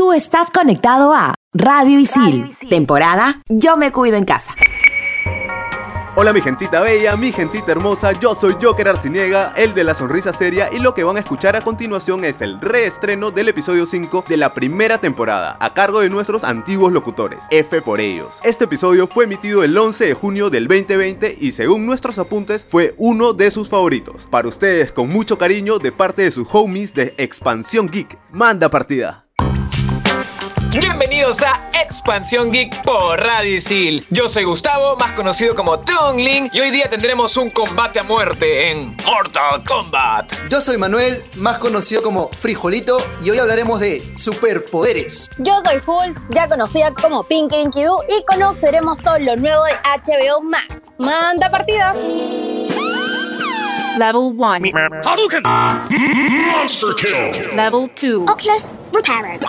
Tú 0.00 0.14
estás 0.14 0.50
conectado 0.50 1.12
a 1.12 1.34
Radio 1.52 1.98
Isil, 1.98 2.56
temporada 2.70 3.42
Yo 3.50 3.76
me 3.76 3.92
cuido 3.92 4.16
en 4.16 4.24
casa. 4.24 4.54
Hola 6.16 6.32
mi 6.32 6.40
gentita 6.40 6.80
bella, 6.80 7.14
mi 7.16 7.32
gentita 7.32 7.72
hermosa, 7.72 8.12
yo 8.12 8.34
soy 8.34 8.56
Joker 8.62 8.88
Arciniega, 8.88 9.52
el 9.58 9.74
de 9.74 9.84
la 9.84 9.92
sonrisa 9.92 10.32
seria 10.32 10.70
y 10.72 10.78
lo 10.78 10.94
que 10.94 11.04
van 11.04 11.18
a 11.18 11.20
escuchar 11.20 11.54
a 11.54 11.60
continuación 11.60 12.24
es 12.24 12.40
el 12.40 12.58
reestreno 12.62 13.30
del 13.30 13.50
episodio 13.50 13.84
5 13.84 14.24
de 14.26 14.38
la 14.38 14.54
primera 14.54 15.02
temporada, 15.02 15.58
a 15.60 15.74
cargo 15.74 16.00
de 16.00 16.08
nuestros 16.08 16.44
antiguos 16.44 16.92
locutores, 16.92 17.44
F 17.50 17.82
por 17.82 18.00
ellos. 18.00 18.38
Este 18.42 18.64
episodio 18.64 19.06
fue 19.06 19.24
emitido 19.24 19.62
el 19.64 19.76
11 19.76 20.06
de 20.06 20.14
junio 20.14 20.48
del 20.48 20.66
2020 20.66 21.36
y 21.38 21.52
según 21.52 21.84
nuestros 21.84 22.18
apuntes 22.18 22.64
fue 22.66 22.94
uno 22.96 23.34
de 23.34 23.50
sus 23.50 23.68
favoritos. 23.68 24.26
Para 24.30 24.48
ustedes 24.48 24.92
con 24.92 25.10
mucho 25.10 25.36
cariño 25.36 25.78
de 25.78 25.92
parte 25.92 26.22
de 26.22 26.30
sus 26.30 26.48
homies 26.52 26.94
de 26.94 27.12
Expansión 27.18 27.86
Geek. 27.86 28.18
Manda 28.30 28.70
partida. 28.70 29.26
Bienvenidos 30.72 31.42
a 31.42 31.68
Expansión 31.82 32.52
Geek 32.52 32.82
por 32.84 33.18
Radio 33.18 33.56
Isil. 33.56 34.06
Yo 34.10 34.28
soy 34.28 34.44
Gustavo, 34.44 34.96
más 34.96 35.12
conocido 35.12 35.52
como 35.52 35.80
Tungling, 35.80 36.48
y 36.52 36.60
hoy 36.60 36.70
día 36.70 36.88
tendremos 36.88 37.36
un 37.36 37.50
combate 37.50 37.98
a 37.98 38.04
muerte 38.04 38.70
en 38.70 38.96
Mortal 39.04 39.64
Kombat. 39.64 40.32
Yo 40.48 40.60
soy 40.60 40.78
Manuel, 40.78 41.24
más 41.34 41.58
conocido 41.58 42.04
como 42.04 42.28
Frijolito, 42.28 43.04
y 43.24 43.30
hoy 43.30 43.38
hablaremos 43.38 43.80
de 43.80 44.12
superpoderes. 44.16 45.28
Yo 45.38 45.60
soy 45.60 45.82
Hulz, 45.84 46.16
ya 46.30 46.46
conocida 46.46 46.94
como 46.94 47.24
Pinky 47.24 47.56
Inky 47.56 47.82
Doo, 47.82 48.04
y 48.08 48.24
conoceremos 48.24 48.98
todo 48.98 49.18
lo 49.18 49.34
nuevo 49.34 49.64
de 49.64 49.72
HBO 49.72 50.40
Max. 50.42 50.88
Manda 50.98 51.50
partida. 51.50 51.94
Level 53.98 54.32
1. 54.36 54.70
Hadouken! 55.04 55.42
Monster 55.42 56.90
kill! 56.96 57.56
Level 57.56 57.90
2. 58.00 58.30
Oculus 58.30 58.66
repaired. 58.92 59.40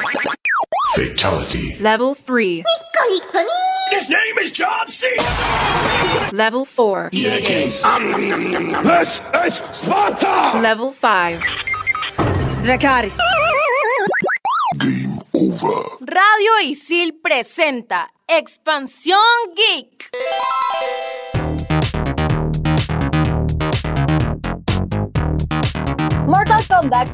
Fatality. 0.96 1.78
Level 1.80 2.16
3. 2.16 2.64
His 3.92 4.10
name 4.10 4.38
is 4.42 4.52
John 4.52 4.88
C. 4.88 5.08
Level 6.34 6.66
4. 6.66 7.10
This 7.12 7.84
is 9.46 9.54
Sparta! 9.72 10.60
Level 10.60 10.92
5. 10.92 11.40
Dracaris. 12.64 13.18
Game 14.80 15.20
over. 15.34 15.84
Radio 16.02 16.52
Isil 16.64 17.14
presenta 17.22 18.10
Expansión 18.28 19.54
Geek. 19.56 20.10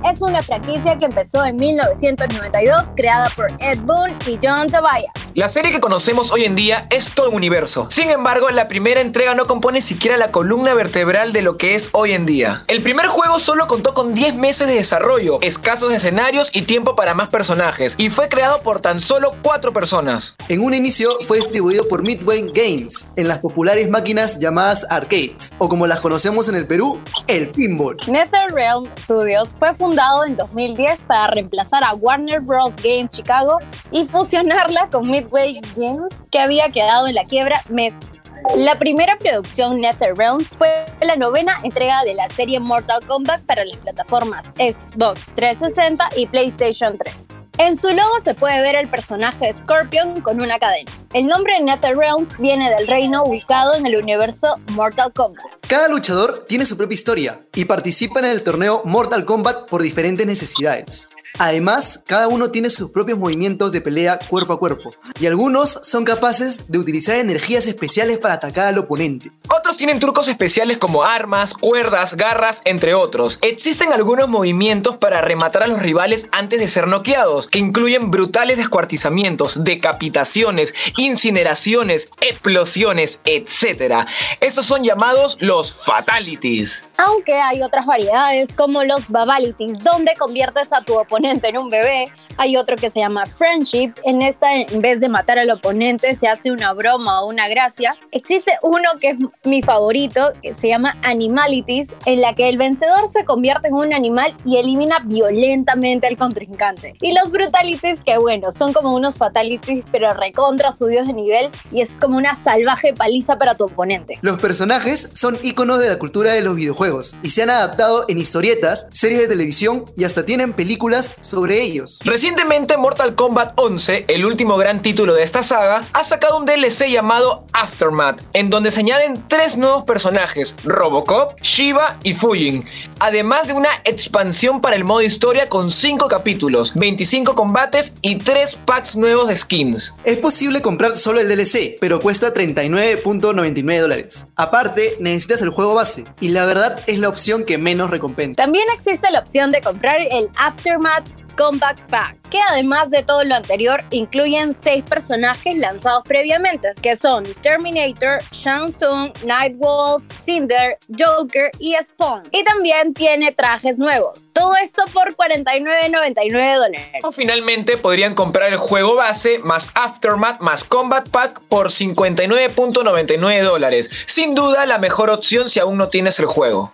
Es 0.09 0.21
una 0.21 0.41
franquicia 0.41 0.97
que 0.97 1.05
empezó 1.05 1.43
en 1.43 1.57
1992, 1.57 2.93
creada 2.95 3.29
por 3.35 3.47
Ed 3.59 3.79
Boon 3.81 4.11
y 4.25 4.39
John 4.41 4.67
Tobias. 4.67 5.11
La 5.33 5.49
serie 5.49 5.71
que 5.71 5.81
conocemos 5.81 6.31
hoy 6.31 6.45
en 6.45 6.55
día 6.55 6.81
es 6.89 7.11
todo 7.11 7.29
un 7.29 7.35
universo. 7.35 7.87
Sin 7.91 8.09
embargo, 8.09 8.49
la 8.49 8.69
primera 8.69 9.01
entrega 9.01 9.35
no 9.35 9.45
compone 9.45 9.81
siquiera 9.81 10.17
la 10.17 10.31
columna 10.31 10.73
vertebral 10.73 11.33
de 11.33 11.41
lo 11.41 11.57
que 11.57 11.75
es 11.75 11.89
hoy 11.91 12.13
en 12.13 12.25
día. 12.25 12.63
El 12.67 12.81
primer 12.81 13.07
juego 13.07 13.39
solo 13.39 13.67
contó 13.67 13.93
con 13.93 14.15
10 14.15 14.35
meses 14.35 14.67
de 14.67 14.75
desarrollo, 14.75 15.37
escasos 15.41 15.91
escenarios 15.91 16.49
y 16.53 16.61
tiempo 16.61 16.95
para 16.95 17.13
más 17.13 17.27
personajes, 17.27 17.95
y 17.97 18.09
fue 18.09 18.29
creado 18.29 18.61
por 18.63 18.79
tan 18.79 18.99
solo 19.01 19.35
4 19.43 19.73
personas. 19.73 20.35
En 20.47 20.63
un 20.63 20.73
inicio 20.73 21.11
fue 21.27 21.37
distribuido 21.37 21.87
por 21.87 22.03
Midway 22.03 22.49
Games, 22.53 23.07
en 23.17 23.27
las 23.27 23.39
populares 23.39 23.89
máquinas 23.89 24.39
llamadas 24.39 24.87
arcades, 24.89 25.51
o 25.57 25.67
como 25.69 25.85
las 25.87 25.99
conocemos 25.99 26.47
en 26.47 26.55
el 26.55 26.65
Perú, 26.65 26.99
el 27.27 27.49
pinball. 27.49 27.97
NetherRealm 28.07 28.87
Studios 29.03 29.53
fue 29.57 29.73
fundado 29.75 30.25
en 30.25 30.37
2010 30.37 30.99
para 31.07 31.27
reemplazar 31.27 31.83
a 31.83 31.93
Warner 31.93 32.41
Bros. 32.41 32.73
Games 32.83 33.09
Chicago 33.09 33.59
y 33.91 34.05
fusionarla 34.05 34.89
con 34.89 35.09
Midway 35.09 35.59
Games, 35.75 36.13
que 36.31 36.39
había 36.39 36.69
quedado 36.69 37.07
en 37.07 37.15
la 37.15 37.25
quiebra 37.25 37.61
meses 37.69 38.17
la 38.55 38.75
primera 38.75 39.17
producción 39.17 39.81
NetherRealms 39.81 40.53
fue 40.53 40.85
la 41.01 41.15
novena 41.15 41.57
entrega 41.63 42.03
de 42.03 42.13
la 42.13 42.29
serie 42.29 42.59
Mortal 42.59 43.05
Kombat 43.05 43.41
para 43.41 43.65
las 43.65 43.77
plataformas 43.77 44.53
Xbox 44.57 45.31
360 45.35 46.09
y 46.15 46.27
PlayStation 46.27 46.97
3. 46.97 47.27
En 47.57 47.75
su 47.75 47.89
logo 47.89 48.19
se 48.21 48.35
puede 48.35 48.61
ver 48.61 48.75
el 48.75 48.87
personaje 48.87 49.51
Scorpion 49.51 50.21
con 50.21 50.41
una 50.41 50.59
cadena. 50.59 50.91
El 51.13 51.27
nombre 51.27 51.53
NetherRealms 51.61 52.37
viene 52.37 52.69
del 52.69 52.85
reino 52.85 53.23
ubicado 53.23 53.75
en 53.75 53.85
el 53.85 53.95
universo 53.95 54.57
Mortal 54.71 55.13
Kombat. 55.13 55.45
Cada 55.67 55.87
luchador 55.87 56.45
tiene 56.47 56.65
su 56.65 56.75
propia 56.75 56.95
historia 56.95 57.41
y 57.55 57.63
participa 57.63 58.19
en 58.19 58.25
el 58.25 58.43
torneo 58.43 58.81
Mortal 58.83 59.23
Kombat 59.23 59.69
por 59.69 59.81
diferentes 59.81 60.25
necesidades. 60.25 61.07
Además, 61.39 62.01
cada 62.07 62.27
uno 62.27 62.49
tiene 62.49 62.69
sus 62.71 62.89
propios 62.89 63.19
movimientos 63.19 63.71
de 63.71 63.81
pelea 63.81 64.17
cuerpo 64.17 64.53
a 64.53 64.59
cuerpo, 64.59 64.89
y 65.19 65.27
algunos 65.27 65.69
son 65.83 66.03
capaces 66.03 66.63
de 66.67 66.79
utilizar 66.79 67.15
energías 67.17 67.67
especiales 67.67 68.17
para 68.17 68.35
atacar 68.35 68.65
al 68.65 68.79
oponente. 68.79 69.31
Otros 69.55 69.77
tienen 69.77 69.99
trucos 69.99 70.27
especiales 70.27 70.79
como 70.79 71.03
armas, 71.03 71.53
cuerdas, 71.53 72.15
garras, 72.15 72.61
entre 72.65 72.95
otros. 72.95 73.37
Existen 73.41 73.93
algunos 73.93 74.27
movimientos 74.29 74.97
para 74.97 75.21
rematar 75.21 75.63
a 75.63 75.67
los 75.67 75.81
rivales 75.81 76.27
antes 76.31 76.59
de 76.59 76.67
ser 76.67 76.87
noqueados, 76.87 77.47
que 77.47 77.59
incluyen 77.59 78.09
brutales 78.09 78.57
descuartizamientos, 78.57 79.63
decapitaciones, 79.63 80.73
incineraciones, 80.97 82.11
explosiones, 82.21 83.19
etc. 83.25 84.05
Estos 84.41 84.65
son 84.65 84.83
llamados 84.83 85.37
los 85.41 85.73
fatalities. 85.85 86.89
Aunque 86.97 87.33
hay 87.33 87.61
otras 87.61 87.85
variedades 87.85 88.51
como 88.53 88.83
los 88.83 89.07
babalities, 89.07 89.79
donde 89.79 90.13
conviertes 90.15 90.73
a 90.73 90.81
tu 90.81 90.99
oponente 90.99 91.47
en 91.47 91.59
un 91.59 91.69
bebé. 91.69 92.05
Hay 92.37 92.57
otro 92.57 92.75
que 92.75 92.89
se 92.89 92.99
llama 92.99 93.25
friendship. 93.25 93.93
En 94.03 94.21
esta, 94.21 94.55
en 94.55 94.81
vez 94.81 94.99
de 94.99 95.09
matar 95.09 95.39
al 95.39 95.49
oponente, 95.51 96.13
se 96.15 96.27
hace 96.27 96.51
una 96.51 96.73
broma 96.73 97.21
o 97.21 97.27
una 97.27 97.47
gracia. 97.47 97.95
Existe 98.11 98.57
uno 98.61 98.89
que 98.99 99.09
es 99.09 99.17
mi 99.43 99.61
favorito, 99.61 100.31
que 100.41 100.53
se 100.53 100.67
llama 100.67 100.97
animalities, 101.03 101.95
en 102.05 102.21
la 102.21 102.33
que 102.33 102.49
el 102.49 102.57
vencedor 102.57 103.07
se 103.07 103.25
convierte 103.25 103.69
en 103.69 103.75
un 103.75 103.93
animal 103.93 104.35
y 104.45 104.57
elimina 104.57 104.99
violentamente 105.05 106.07
al 106.07 106.17
contrincante. 106.17 106.93
Y 107.01 107.13
los 107.13 107.31
brutalities, 107.31 108.01
que 108.01 108.17
bueno, 108.17 108.51
son 108.51 108.73
como 108.73 108.95
unos 108.95 109.17
fatalities, 109.17 109.85
pero 109.91 110.11
recontra 110.11 110.71
de 110.87 111.13
nivel 111.13 111.49
y 111.71 111.81
es 111.81 111.97
como 111.97 112.17
una 112.17 112.35
salvaje 112.35 112.93
paliza 112.93 113.37
para 113.37 113.55
tu 113.55 113.65
oponente. 113.65 114.17
Los 114.21 114.39
personajes 114.39 115.09
son 115.13 115.37
íconos 115.43 115.79
de 115.79 115.89
la 115.89 115.99
cultura 115.99 116.33
de 116.33 116.41
los 116.41 116.55
videojuegos 116.55 117.15
y 117.23 117.29
se 117.29 117.43
han 117.43 117.49
adaptado 117.49 118.05
en 118.07 118.17
historietas, 118.17 118.87
series 118.93 119.19
de 119.19 119.27
televisión 119.27 119.85
y 119.95 120.05
hasta 120.05 120.25
tienen 120.25 120.53
películas 120.53 121.13
sobre 121.19 121.61
ellos. 121.61 121.99
Recientemente 122.03 122.77
Mortal 122.77 123.15
Kombat 123.15 123.53
11, 123.59 124.05
el 124.07 124.25
último 124.25 124.57
gran 124.57 124.81
título 124.81 125.13
de 125.13 125.23
esta 125.23 125.43
saga, 125.43 125.85
ha 125.93 126.03
sacado 126.03 126.37
un 126.37 126.45
DLC 126.45 126.89
llamado 126.89 127.43
Aftermath, 127.53 128.21
en 128.33 128.49
donde 128.49 128.71
se 128.71 128.79
añaden 128.79 129.23
tres 129.27 129.57
nuevos 129.57 129.83
personajes, 129.83 130.55
Robocop, 130.63 131.39
Shiva 131.41 131.97
y 132.03 132.13
Fujin, 132.13 132.63
además 132.99 133.47
de 133.47 133.53
una 133.53 133.69
expansión 133.83 134.61
para 134.61 134.75
el 134.75 134.83
modo 134.83 135.01
historia 135.01 135.49
con 135.49 135.71
5 135.71 136.07
capítulos, 136.07 136.73
25 136.75 137.35
combates 137.35 137.93
y 138.01 138.17
3 138.17 138.59
packs 138.65 138.95
nuevos 138.95 139.27
de 139.27 139.37
skins. 139.37 139.93
Es 140.03 140.17
posible 140.17 140.61
comprar 140.61 140.76
solo 140.95 141.19
el 141.19 141.27
DLC, 141.27 141.75
pero 141.79 141.99
cuesta 141.99 142.33
39.99 142.33 143.79
dólares. 143.79 144.27
Aparte, 144.35 144.95
necesitas 144.99 145.41
el 145.41 145.49
juego 145.49 145.75
base, 145.75 146.03
y 146.19 146.29
la 146.29 146.45
verdad 146.45 146.79
es 146.87 146.99
la 146.99 147.09
opción 147.09 147.45
que 147.45 147.57
menos 147.57 147.89
recompensa. 147.89 148.41
También 148.41 148.65
existe 148.73 149.09
la 149.11 149.19
opción 149.19 149.51
de 149.51 149.61
comprar 149.61 149.97
el 150.01 150.29
Aftermath 150.37 151.07
Combat 151.37 151.79
Pack, 151.89 152.17
que 152.31 152.39
además 152.49 152.89
de 152.89 153.03
todo 153.03 153.23
lo 153.23 153.35
anterior 153.35 153.83
incluyen 153.91 154.55
seis 154.55 154.83
personajes 154.83 155.55
lanzados 155.57 156.03
previamente, 156.03 156.73
que 156.81 156.95
son 156.95 157.23
Terminator, 157.41 158.23
Shang 158.31 158.71
Tsung, 158.71 159.11
Nightwolf, 159.23 160.03
Cinder, 160.11 160.77
Joker 160.97 161.51
y 161.59 161.75
Spawn. 161.75 162.23
Y 162.31 162.43
también 162.43 162.95
tiene 162.95 163.31
trajes 163.31 163.77
nuevos. 163.77 164.25
Todo 164.33 164.55
esto 164.63 164.83
por 164.91 165.15
49.99 165.15 166.55
dólares. 166.55 167.03
O 167.03 167.11
finalmente 167.11 167.77
podrían 167.77 168.15
comprar 168.15 168.51
el 168.51 168.57
juego 168.57 168.95
base 168.95 169.37
más 169.39 169.69
Aftermath 169.75 170.39
más 170.39 170.63
Combat 170.63 171.07
Pack 171.07 171.41
por 171.49 171.67
59.99 171.67 173.43
dólares. 173.43 173.91
Sin 174.07 174.33
duda 174.33 174.65
la 174.65 174.79
mejor 174.79 175.11
opción 175.11 175.49
si 175.49 175.59
aún 175.59 175.77
no 175.77 175.89
tienes 175.89 176.19
el 176.19 176.25
juego. 176.25 176.73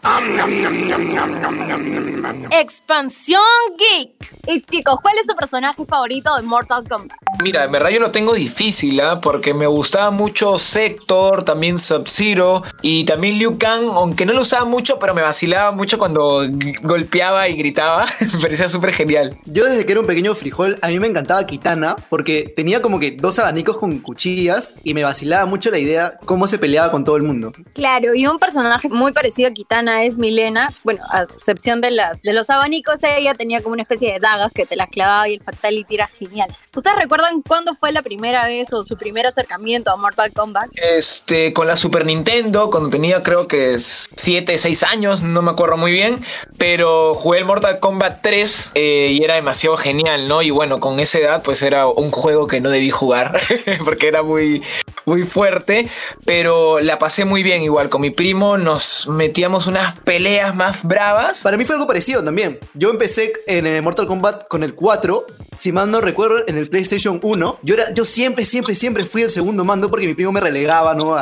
Expansión 2.51 3.41
Geek. 3.77 4.23
Y 4.53 4.61
chicos, 4.61 4.99
¿cuál 5.01 5.15
es 5.17 5.25
su 5.25 5.35
personaje 5.35 5.83
favorito 5.83 6.35
de 6.35 6.43
Mortal 6.43 6.87
Kombat? 6.87 7.17
Mira, 7.41 7.63
en 7.63 7.71
verdad 7.71 7.89
yo 7.89 7.99
lo 7.99 8.11
tengo 8.11 8.33
difícil, 8.35 9.01
¿ah? 9.01 9.19
porque 9.19 9.51
me 9.51 9.65
gustaba 9.65 10.11
mucho 10.11 10.59
Sector, 10.59 11.43
también 11.43 11.79
Sub-Zero 11.79 12.61
y 12.83 13.03
también 13.05 13.39
Liu 13.39 13.57
Kang, 13.57 13.85
aunque 13.87 14.27
no 14.27 14.33
lo 14.33 14.41
usaba 14.41 14.65
mucho, 14.65 14.99
pero 14.99 15.15
me 15.15 15.23
vacilaba 15.23 15.71
mucho 15.71 15.97
cuando 15.97 16.41
golpeaba 16.83 17.49
y 17.49 17.55
gritaba. 17.55 18.05
me 18.19 18.41
parecía 18.41 18.69
súper 18.69 18.93
genial. 18.93 19.35
Yo 19.45 19.65
desde 19.65 19.87
que 19.87 19.91
era 19.91 20.01
un 20.01 20.07
pequeño 20.07 20.35
frijol, 20.35 20.77
a 20.83 20.89
mí 20.89 20.99
me 20.99 21.07
encantaba 21.07 21.47
Kitana 21.47 21.95
porque 22.09 22.53
tenía 22.55 22.79
como 22.79 22.99
que 22.99 23.09
dos 23.09 23.39
abanicos 23.39 23.77
con 23.77 23.97
cuchillas 23.99 24.75
y 24.83 24.93
me 24.93 25.03
vacilaba 25.03 25.47
mucho 25.47 25.71
la 25.71 25.79
idea 25.79 26.19
cómo 26.25 26.45
se 26.45 26.59
peleaba 26.59 26.91
con 26.91 27.03
todo 27.03 27.17
el 27.17 27.23
mundo. 27.23 27.53
Claro, 27.73 28.13
y 28.13 28.27
un 28.27 28.37
personaje 28.37 28.87
muy 28.87 29.13
parecido 29.13 29.49
a 29.49 29.51
Kitana 29.51 30.03
es 30.03 30.17
Milena. 30.17 30.71
Bueno, 30.83 31.03
a 31.09 31.23
excepción 31.23 31.81
de, 31.81 31.89
las, 31.89 32.21
de 32.21 32.33
los 32.33 32.51
abanicos, 32.51 33.01
ella 33.03 33.33
tenía 33.33 33.63
como 33.63 33.73
una 33.73 33.81
especie 33.81 34.13
de 34.13 34.19
que 34.51 34.65
te 34.65 34.75
las 34.75 34.89
clavaba 34.89 35.27
y 35.27 35.33
y 35.33 35.35
el 35.35 35.43
Fatality 35.43 35.95
era 35.95 36.07
genial. 36.07 36.55
¿Ustedes 36.75 36.95
recuerdan 36.97 37.41
cuándo 37.41 37.75
fue 37.75 37.91
la 37.91 38.01
primera 38.01 38.47
vez 38.47 38.73
o 38.73 38.83
su 38.83 38.97
primer 38.97 39.27
acercamiento 39.27 39.91
a 39.91 39.95
Mortal 39.95 40.31
Kombat? 40.33 40.69
Este, 40.75 41.53
con 41.53 41.67
la 41.67 41.75
Super 41.75 42.05
Nintendo, 42.05 42.69
cuando 42.71 42.89
tenía 42.89 43.21
creo 43.21 43.47
que 43.47 43.77
7, 43.77 44.57
6 44.57 44.83
años, 44.83 45.21
no 45.21 45.41
me 45.43 45.51
acuerdo 45.51 45.77
muy 45.77 45.91
bien, 45.91 46.19
pero 46.57 47.13
jugué 47.13 47.39
el 47.39 47.45
Mortal 47.45 47.79
Kombat 47.79 48.21
3 48.23 48.71
eh, 48.73 49.09
y 49.11 49.23
era 49.23 49.35
demasiado 49.35 49.77
genial, 49.77 50.27
¿no? 50.27 50.41
Y 50.41 50.49
bueno, 50.49 50.79
con 50.79 50.99
esa 50.99 51.19
edad 51.19 51.43
pues 51.43 51.61
era 51.61 51.87
un 51.87 52.09
juego 52.09 52.47
que 52.47 52.59
no 52.59 52.69
debí 52.69 52.89
jugar 52.89 53.39
porque 53.85 54.07
era 54.07 54.23
muy, 54.23 54.63
muy 55.05 55.23
fuerte, 55.23 55.87
pero 56.25 56.79
la 56.79 56.97
pasé 56.97 57.25
muy 57.25 57.43
bien 57.43 57.61
igual. 57.61 57.89
Con 57.89 58.01
mi 58.01 58.09
primo 58.09 58.57
nos 58.57 59.07
metíamos 59.07 59.67
unas 59.67 59.95
peleas 59.99 60.55
más 60.55 60.83
bravas. 60.83 61.43
Para 61.43 61.57
mí 61.57 61.65
fue 61.65 61.75
algo 61.75 61.85
parecido 61.85 62.23
también. 62.23 62.59
Yo 62.73 62.89
empecé 62.89 63.31
en 63.45 63.67
el 63.67 63.83
Mortal 63.83 64.07
Kombat 64.07 64.32
con 64.47 64.63
el 64.63 64.75
4. 64.75 65.25
Si 65.57 65.71
mal 65.71 65.89
no 65.89 66.01
recuerdo, 66.01 66.47
en 66.47 66.57
el 66.57 66.69
PlayStation 66.69 67.19
1. 67.21 67.59
Yo, 67.61 67.75
era, 67.75 67.93
yo 67.93 68.05
siempre, 68.05 68.43
siempre, 68.45 68.75
siempre 68.75 69.05
fui 69.05 69.21
el 69.21 69.29
segundo 69.29 69.63
mando 69.63 69.89
porque 69.89 70.07
mi 70.07 70.13
primo 70.13 70.31
me 70.31 70.41
relegaba, 70.41 70.93
¿no? 70.93 71.15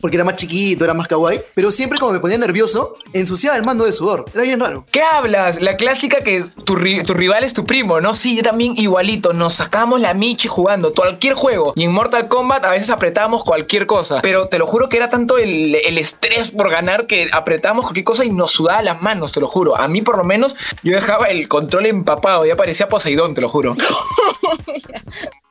Porque 0.00 0.16
era 0.16 0.24
más 0.24 0.36
chiquito, 0.36 0.84
era 0.84 0.94
más 0.94 1.08
kawaii. 1.08 1.40
Pero 1.54 1.70
siempre 1.70 1.98
como 1.98 2.12
me 2.12 2.20
ponía 2.20 2.38
nervioso, 2.38 2.94
ensuciaba 3.12 3.56
el 3.56 3.64
mando 3.64 3.84
de 3.84 3.92
sudor. 3.92 4.24
Era 4.32 4.44
bien 4.44 4.60
raro. 4.60 4.86
¿Qué 4.90 5.02
hablas? 5.02 5.60
La 5.60 5.76
clásica 5.76 6.20
que 6.20 6.44
tu, 6.64 6.76
tu 7.04 7.14
rival 7.14 7.44
es 7.44 7.54
tu 7.54 7.64
primo, 7.66 8.00
¿no? 8.00 8.14
Sí, 8.14 8.36
yo 8.36 8.42
también 8.42 8.74
igualito. 8.76 9.32
Nos 9.32 9.54
sacamos 9.54 10.00
la 10.00 10.14
michi 10.14 10.48
jugando 10.48 10.92
cualquier 10.94 11.34
juego. 11.34 11.72
Y 11.76 11.84
en 11.84 11.92
Mortal 11.92 12.28
Kombat 12.28 12.64
a 12.64 12.70
veces 12.70 12.90
apretábamos 12.90 13.44
cualquier 13.44 13.86
cosa. 13.86 14.20
Pero 14.22 14.48
te 14.48 14.58
lo 14.58 14.66
juro 14.66 14.88
que 14.88 14.96
era 14.96 15.10
tanto 15.10 15.38
el, 15.38 15.74
el 15.74 15.98
estrés 15.98 16.50
por 16.50 16.70
ganar 16.70 17.06
que 17.06 17.28
apretábamos 17.32 17.84
cualquier 17.84 18.04
cosa 18.04 18.24
y 18.24 18.30
nos 18.30 18.52
sudaba 18.52 18.82
las 18.82 19.02
manos, 19.02 19.32
te 19.32 19.40
lo 19.40 19.46
juro. 19.46 19.76
A 19.76 19.88
mí 19.88 20.02
por 20.02 20.16
lo 20.16 20.24
menos 20.24 20.56
yo 20.82 20.94
dejaba 20.94 21.26
el 21.26 21.48
control 21.48 21.86
empapado. 21.86 22.41
Ya 22.46 22.56
parecía 22.56 22.88
Poseidón, 22.88 23.34
te 23.34 23.40
lo 23.40 23.48
juro. 23.48 23.74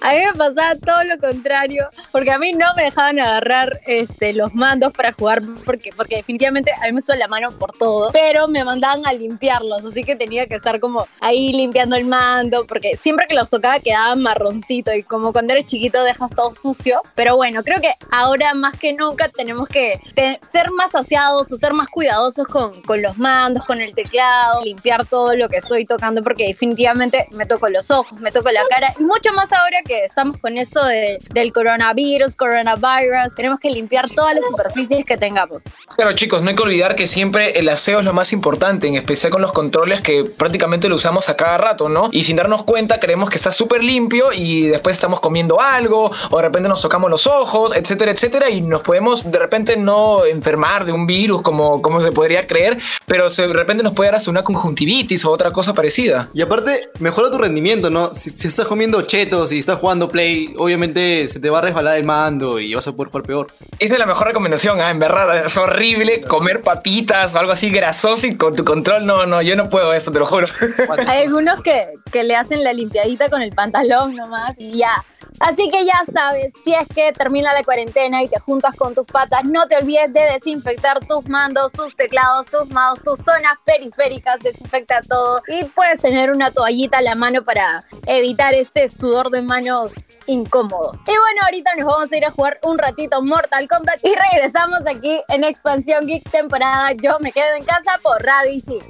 A 0.00 0.12
mí 0.12 0.20
me 0.24 0.32
pasaba 0.34 0.74
todo 0.76 1.04
lo 1.04 1.18
contrario, 1.18 1.88
porque 2.12 2.32
a 2.32 2.38
mí 2.38 2.52
no 2.52 2.66
me 2.76 2.84
dejaban 2.84 3.18
agarrar 3.18 3.80
este, 3.86 4.32
los 4.32 4.54
mandos 4.54 4.92
para 4.92 5.12
jugar, 5.12 5.42
porque, 5.64 5.90
porque 5.96 6.16
definitivamente 6.16 6.72
a 6.72 6.86
mí 6.86 6.92
me 6.92 7.00
suena 7.00 7.20
la 7.20 7.28
mano 7.28 7.50
por 7.52 7.72
todo, 7.72 8.10
pero 8.12 8.48
me 8.48 8.64
mandaban 8.64 9.06
a 9.06 9.12
limpiarlos, 9.12 9.84
así 9.84 10.04
que 10.04 10.16
tenía 10.16 10.46
que 10.46 10.54
estar 10.54 10.80
como 10.80 11.06
ahí 11.20 11.52
limpiando 11.52 11.96
el 11.96 12.04
mando, 12.04 12.66
porque 12.66 12.96
siempre 12.96 13.26
que 13.26 13.34
los 13.34 13.50
tocaba 13.50 13.80
quedaban 13.80 14.22
marroncito 14.22 14.92
y 14.94 15.02
como 15.02 15.32
cuando 15.32 15.52
eres 15.54 15.66
chiquito 15.66 16.02
dejas 16.04 16.34
todo 16.34 16.54
sucio. 16.54 17.00
Pero 17.14 17.36
bueno, 17.36 17.62
creo 17.62 17.80
que 17.80 17.94
ahora 18.10 18.54
más 18.54 18.78
que 18.78 18.92
nunca 18.92 19.28
tenemos 19.28 19.68
que 19.68 20.00
ser 20.42 20.70
más 20.72 20.94
aseados 20.94 21.50
o 21.50 21.56
ser 21.56 21.72
más 21.72 21.88
cuidadosos 21.88 22.46
con 22.46 23.02
los 23.02 23.16
mandos, 23.18 23.64
con 23.64 23.80
el 23.80 23.94
teclado, 23.94 24.62
limpiar 24.62 25.06
todo 25.06 25.34
lo 25.34 25.48
que 25.48 25.58
estoy 25.58 25.84
tocando, 25.84 26.22
porque 26.22 26.46
definitivamente 26.46 27.26
me 27.32 27.46
toco 27.46 27.68
los 27.68 27.90
ojos, 27.90 28.20
me 28.20 28.32
toco 28.32 28.50
la 28.50 28.62
cara, 28.68 28.94
y 28.98 29.02
mucho 29.02 29.32
más 29.32 29.43
ahora 29.52 29.78
que 29.84 30.04
estamos 30.04 30.36
con 30.38 30.56
esto 30.58 30.84
de- 30.84 31.18
del 31.32 31.52
coronavirus, 31.52 32.36
coronavirus, 32.36 33.34
tenemos 33.36 33.58
que 33.60 33.70
limpiar 33.70 34.08
todas 34.10 34.34
las 34.34 34.44
superficies 34.46 35.04
que 35.04 35.16
tengamos. 35.16 35.64
Pero 35.96 36.12
chicos, 36.12 36.42
no 36.42 36.50
hay 36.50 36.56
que 36.56 36.62
olvidar 36.62 36.94
que 36.94 37.06
siempre 37.06 37.58
el 37.58 37.68
aseo 37.68 37.98
es 38.00 38.04
lo 38.04 38.12
más 38.12 38.32
importante, 38.32 38.86
en 38.88 38.94
especial 38.96 39.30
con 39.32 39.42
los 39.42 39.52
controles 39.52 40.00
que 40.00 40.24
prácticamente 40.24 40.88
lo 40.88 40.96
usamos 40.96 41.28
a 41.28 41.36
cada 41.36 41.58
rato, 41.58 41.88
¿no? 41.88 42.08
Y 42.12 42.24
sin 42.24 42.36
darnos 42.36 42.62
cuenta 42.64 42.98
creemos 43.00 43.30
que 43.30 43.36
está 43.36 43.52
súper 43.52 43.82
limpio 43.84 44.32
y 44.32 44.66
después 44.66 44.96
estamos 44.96 45.20
comiendo 45.20 45.60
algo 45.60 46.10
o 46.30 46.36
de 46.36 46.42
repente 46.42 46.68
nos 46.68 46.82
tocamos 46.82 47.10
los 47.10 47.26
ojos, 47.26 47.74
etcétera, 47.76 48.10
etcétera, 48.12 48.50
y 48.50 48.60
nos 48.62 48.82
podemos 48.82 49.30
de 49.30 49.38
repente 49.38 49.76
no 49.76 50.24
enfermar 50.24 50.84
de 50.84 50.92
un 50.92 51.06
virus 51.06 51.42
como, 51.42 51.82
como 51.82 52.00
se 52.00 52.12
podría 52.12 52.46
creer, 52.46 52.78
pero 53.06 53.28
se- 53.30 53.46
de 53.46 53.52
repente 53.52 53.82
nos 53.82 53.92
puede 53.94 54.08
dar 54.08 54.16
hasta 54.16 54.30
una 54.30 54.42
conjuntivitis 54.42 55.24
o 55.24 55.30
otra 55.30 55.50
cosa 55.50 55.74
parecida. 55.74 56.28
Y 56.34 56.42
aparte, 56.42 56.88
mejora 57.00 57.30
tu 57.30 57.38
rendimiento, 57.38 57.90
¿no? 57.90 58.14
Si, 58.14 58.30
si 58.30 58.48
estás 58.48 58.66
comiendo 58.66 59.02
chetos 59.34 59.52
y 59.52 59.58
estás 59.58 59.78
jugando 59.78 60.08
Play, 60.08 60.54
obviamente 60.58 61.26
se 61.28 61.40
te 61.40 61.50
va 61.50 61.58
a 61.58 61.62
resbalar 61.62 61.96
el 61.96 62.04
mando 62.04 62.58
y 62.58 62.74
vas 62.74 62.86
a 62.86 62.92
poder 62.92 63.08
jugar 63.08 63.26
peor. 63.26 63.46
Esa 63.78 63.94
es 63.94 64.00
la 64.00 64.06
mejor 64.06 64.28
recomendación, 64.28 64.80
ah, 64.80 64.90
en 64.90 64.98
verdad, 64.98 65.44
es 65.44 65.56
horrible 65.56 66.20
comer 66.22 66.62
papitas 66.62 67.34
o 67.34 67.38
algo 67.38 67.52
así 67.52 67.70
grasoso 67.70 68.26
y 68.26 68.36
con 68.36 68.54
tu 68.54 68.64
control, 68.64 69.06
no, 69.06 69.26
no, 69.26 69.42
yo 69.42 69.56
no 69.56 69.68
puedo 69.68 69.92
eso, 69.92 70.12
te 70.12 70.18
lo 70.18 70.26
juro. 70.26 70.46
Hay 71.06 71.24
algunos 71.24 71.60
que, 71.62 71.92
que 72.12 72.22
le 72.22 72.36
hacen 72.36 72.62
la 72.62 72.72
limpiadita 72.72 73.28
con 73.28 73.42
el 73.42 73.50
pantalón 73.52 74.14
nomás 74.14 74.54
y 74.58 74.78
ya. 74.78 75.04
Así 75.40 75.68
que 75.68 75.84
ya 75.84 76.00
sabes, 76.12 76.52
si 76.62 76.74
es 76.74 76.86
que 76.94 77.12
termina 77.12 77.52
la 77.52 77.64
cuarentena 77.64 78.22
y 78.22 78.28
te 78.28 78.38
juntas 78.38 78.74
con 78.76 78.94
tus 78.94 79.06
patas, 79.06 79.44
no 79.44 79.66
te 79.66 79.76
olvides 79.76 80.12
de 80.12 80.20
desinfectar 80.32 81.04
tus 81.04 81.28
mandos, 81.28 81.72
tus 81.72 81.96
teclados, 81.96 82.46
tus 82.46 82.70
mouse, 82.70 83.02
tus 83.02 83.18
zonas 83.18 83.54
periféricas, 83.64 84.38
desinfecta 84.40 85.00
todo 85.08 85.42
y 85.48 85.64
puedes 85.64 86.00
tener 86.00 86.30
una 86.30 86.52
toallita 86.52 86.98
a 86.98 87.02
la 87.02 87.16
mano 87.16 87.42
para 87.42 87.84
evitar 88.06 88.54
este 88.54 88.88
sudor 88.88 89.23
de 89.30 89.42
manos 89.42 89.92
incómodo. 90.26 90.92
Y 90.94 91.04
bueno, 91.04 91.40
ahorita 91.44 91.74
nos 91.76 91.86
vamos 91.86 92.12
a 92.12 92.16
ir 92.16 92.24
a 92.24 92.30
jugar 92.30 92.58
un 92.62 92.78
ratito 92.78 93.22
Mortal 93.22 93.66
Kombat 93.68 94.04
y 94.04 94.14
regresamos 94.30 94.80
aquí 94.86 95.20
en 95.28 95.44
Expansión 95.44 96.06
Geek 96.06 96.30
temporada 96.30 96.92
Yo 96.92 97.18
me 97.20 97.32
quedo 97.32 97.54
en 97.56 97.64
casa 97.64 97.98
por 98.02 98.22
Radio 98.22 98.52
Isil. 98.52 98.82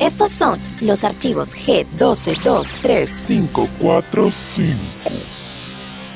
Estos 0.00 0.30
son 0.30 0.60
los 0.82 1.04
archivos 1.04 1.56
G12235. 1.56 3.26
545. 3.26 5.36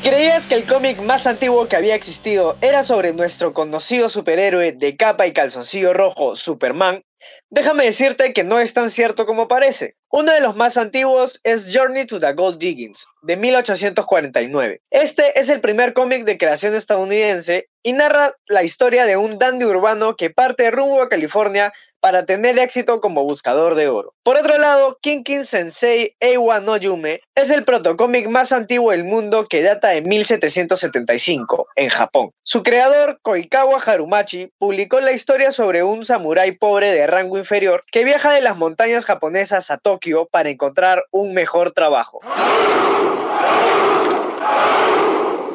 ¿Creías 0.02 0.46
que 0.46 0.54
el 0.54 0.64
cómic 0.64 1.00
más 1.02 1.26
antiguo 1.26 1.68
que 1.68 1.76
había 1.76 1.94
existido 1.94 2.56
era 2.60 2.82
sobre 2.82 3.12
nuestro 3.12 3.52
conocido 3.52 4.08
superhéroe 4.08 4.72
de 4.72 4.96
capa 4.96 5.26
y 5.26 5.32
calzoncillo 5.32 5.92
rojo, 5.92 6.36
Superman? 6.36 7.04
Déjame 7.52 7.84
decirte 7.84 8.32
que 8.32 8.44
no 8.44 8.60
es 8.60 8.74
tan 8.74 8.88
cierto 8.88 9.26
como 9.26 9.48
parece. 9.48 9.96
Uno 10.12 10.32
de 10.32 10.40
los 10.40 10.54
más 10.54 10.76
antiguos 10.76 11.40
es 11.42 11.70
Journey 11.74 12.06
to 12.06 12.20
the 12.20 12.32
Gold 12.32 12.58
Diggings, 12.58 13.08
de 13.22 13.36
1849. 13.36 14.80
Este 14.90 15.38
es 15.38 15.48
el 15.48 15.60
primer 15.60 15.92
cómic 15.92 16.24
de 16.24 16.38
creación 16.38 16.76
estadounidense 16.76 17.68
y 17.82 17.92
narra 17.92 18.34
la 18.46 18.62
historia 18.62 19.04
de 19.04 19.16
un 19.16 19.38
dandy 19.38 19.64
urbano 19.64 20.14
que 20.14 20.30
parte 20.30 20.70
rumbo 20.70 21.02
a 21.02 21.08
California 21.08 21.72
para 22.00 22.24
tener 22.24 22.58
éxito 22.58 23.00
como 23.00 23.24
buscador 23.24 23.74
de 23.74 23.88
oro. 23.88 24.14
Por 24.22 24.36
otro 24.36 24.58
lado, 24.58 24.98
Kinkin 25.02 25.44
Sensei 25.44 26.16
Eiwa 26.18 26.60
no 26.60 26.76
Yume 26.76 27.20
es 27.34 27.50
el 27.50 27.64
protocómic 27.64 28.28
más 28.28 28.52
antiguo 28.52 28.90
del 28.90 29.04
mundo 29.04 29.46
que 29.46 29.62
data 29.62 29.88
de 29.88 30.02
1775, 30.02 31.68
en 31.76 31.88
Japón. 31.90 32.30
Su 32.42 32.62
creador, 32.62 33.18
Koikawa 33.22 33.78
Harumachi, 33.78 34.50
publicó 34.58 35.00
la 35.00 35.12
historia 35.12 35.52
sobre 35.52 35.82
un 35.82 36.04
samurái 36.04 36.52
pobre 36.52 36.92
de 36.92 37.06
rango 37.06 37.38
inferior 37.40 37.84
que 37.90 38.04
viaja 38.04 38.30
de 38.30 38.40
las 38.40 38.56
montañas 38.56 39.04
japonesas 39.04 39.70
a 39.70 39.78
Tokio 39.78 40.28
para 40.30 40.50
encontrar 40.50 41.04
un 41.10 41.34
mejor 41.34 41.72
trabajo. 41.72 42.20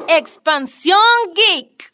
Expansión 0.07 0.99
Geek. 1.33 1.91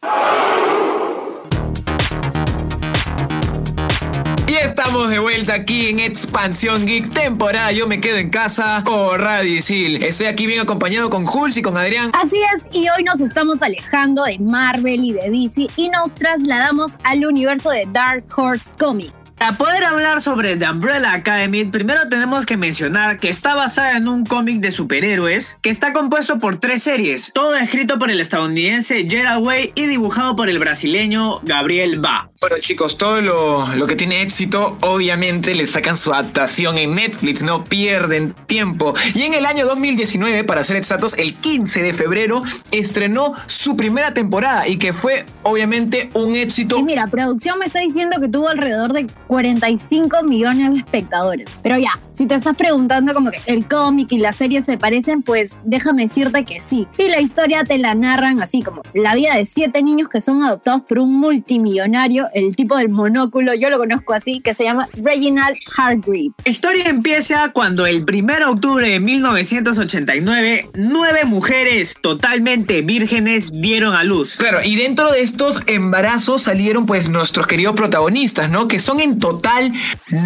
Y 4.47 4.55
estamos 4.55 5.09
de 5.09 5.19
vuelta 5.19 5.53
aquí 5.53 5.87
en 5.87 5.99
Expansión 6.01 6.85
Geek 6.85 7.13
temporada 7.13 7.71
Yo 7.71 7.87
me 7.87 8.01
quedo 8.01 8.17
en 8.17 8.29
casa 8.29 8.83
por 8.85 9.21
Radio 9.21 9.55
Isil. 9.55 10.03
Estoy 10.03 10.27
aquí 10.27 10.45
bien 10.45 10.59
acompañado 10.59 11.09
con 11.09 11.25
Jules 11.25 11.55
y 11.55 11.61
con 11.61 11.77
Adrián. 11.77 12.11
Así 12.13 12.37
es, 12.53 12.67
y 12.77 12.89
hoy 12.89 13.03
nos 13.03 13.21
estamos 13.21 13.61
alejando 13.61 14.25
de 14.25 14.39
Marvel 14.39 15.05
y 15.05 15.13
de 15.13 15.29
DC 15.29 15.67
y 15.77 15.87
nos 15.87 16.13
trasladamos 16.15 16.97
al 17.03 17.25
universo 17.25 17.69
de 17.69 17.87
Dark 17.93 18.25
Horse 18.35 18.71
Comics. 18.77 19.20
Para 19.41 19.57
poder 19.57 19.83
hablar 19.85 20.21
sobre 20.21 20.55
The 20.55 20.69
Umbrella 20.69 21.13
Academy, 21.13 21.65
primero 21.65 22.07
tenemos 22.07 22.45
que 22.45 22.57
mencionar 22.57 23.17
que 23.17 23.29
está 23.29 23.55
basada 23.55 23.97
en 23.97 24.07
un 24.07 24.23
cómic 24.23 24.61
de 24.61 24.69
superhéroes 24.69 25.57
que 25.63 25.71
está 25.71 25.93
compuesto 25.93 26.39
por 26.39 26.57
tres 26.57 26.83
series, 26.83 27.33
todo 27.33 27.55
escrito 27.55 27.97
por 27.97 28.11
el 28.11 28.19
estadounidense 28.19 29.07
Gerald 29.09 29.43
Way 29.43 29.73
y 29.73 29.87
dibujado 29.87 30.35
por 30.35 30.47
el 30.47 30.59
brasileño 30.59 31.39
Gabriel 31.41 31.97
Ba. 31.97 32.30
Bueno 32.41 32.57
chicos, 32.57 32.97
todo 32.97 33.21
lo, 33.21 33.67
lo 33.75 33.85
que 33.85 33.95
tiene 33.95 34.23
éxito 34.23 34.75
obviamente 34.81 35.53
le 35.53 35.67
sacan 35.67 35.95
su 35.95 36.11
adaptación 36.11 36.75
en 36.79 36.95
Netflix, 36.95 37.43
no 37.43 37.63
pierden 37.63 38.33
tiempo. 38.47 38.95
Y 39.13 39.21
en 39.21 39.35
el 39.35 39.45
año 39.45 39.67
2019, 39.67 40.43
para 40.43 40.63
ser 40.63 40.75
exactos, 40.75 41.15
el 41.19 41.35
15 41.35 41.83
de 41.83 41.93
febrero, 41.93 42.41
estrenó 42.71 43.31
su 43.45 43.77
primera 43.77 44.15
temporada 44.15 44.67
y 44.67 44.79
que 44.79 44.91
fue 44.91 45.23
obviamente 45.43 46.09
un 46.15 46.35
éxito. 46.35 46.79
Y 46.79 46.83
mira, 46.83 47.05
producción 47.05 47.59
me 47.59 47.65
está 47.65 47.79
diciendo 47.79 48.19
que 48.19 48.27
tuvo 48.27 48.49
alrededor 48.49 48.93
de 48.93 49.05
45 49.27 50.23
millones 50.23 50.73
de 50.73 50.79
espectadores. 50.79 51.59
Pero 51.61 51.77
ya, 51.77 51.91
si 52.11 52.25
te 52.25 52.33
estás 52.33 52.55
preguntando 52.55 53.13
como 53.13 53.29
que 53.29 53.39
el 53.45 53.67
cómic 53.67 54.11
y 54.13 54.17
la 54.17 54.31
serie 54.31 54.63
se 54.63 54.79
parecen, 54.79 55.21
pues 55.21 55.57
déjame 55.63 56.07
decirte 56.07 56.43
que 56.43 56.59
sí. 56.59 56.87
Y 56.97 57.07
la 57.09 57.21
historia 57.21 57.65
te 57.65 57.77
la 57.77 57.93
narran 57.93 58.41
así 58.41 58.63
como 58.63 58.81
la 58.95 59.13
vida 59.13 59.35
de 59.35 59.45
siete 59.45 59.83
niños 59.83 60.09
que 60.09 60.21
son 60.21 60.41
adoptados 60.43 60.81
por 60.87 60.97
un 60.97 61.19
multimillonario 61.19 62.30
el 62.33 62.55
tipo 62.55 62.77
del 62.77 62.89
monóculo, 62.89 63.53
yo 63.53 63.69
lo 63.69 63.77
conozco 63.77 64.13
así, 64.13 64.39
que 64.41 64.53
se 64.53 64.63
llama 64.63 64.87
Reginald 65.03 65.57
Hargreave. 65.75 66.31
La 66.45 66.51
historia 66.51 66.85
empieza 66.85 67.51
cuando 67.53 67.85
el 67.85 68.03
1 68.03 68.35
de 68.35 68.45
octubre 68.45 68.89
de 68.89 68.99
1989, 68.99 70.69
nueve 70.75 71.25
mujeres 71.25 71.97
totalmente 72.01 72.81
vírgenes 72.81 73.51
dieron 73.61 73.95
a 73.95 74.03
luz. 74.03 74.37
Claro, 74.37 74.59
y 74.63 74.75
dentro 74.75 75.11
de 75.11 75.21
estos 75.21 75.61
embarazos 75.67 76.43
salieron 76.43 76.85
pues 76.85 77.09
nuestros 77.09 77.47
queridos 77.47 77.75
protagonistas, 77.75 78.49
¿no? 78.49 78.67
Que 78.67 78.79
son 78.79 78.99
en 78.99 79.19
total 79.19 79.71